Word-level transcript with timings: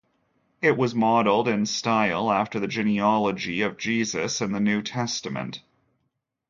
It 0.63 0.77
was 0.77 0.95
modelled 0.95 1.47
in 1.47 1.67
style 1.67 2.31
after 2.31 2.59
the 2.59 2.65
genealogy 2.67 3.61
of 3.61 3.77
Jesus 3.77 4.41
in 4.41 4.51
the 4.51 4.59
New 4.59 4.81
Testament. 4.81 5.61